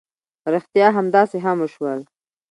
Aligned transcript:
ريښتيا 0.53 0.87
همداسې 0.97 1.37
هم 1.45 1.57
وشول. 1.63 1.99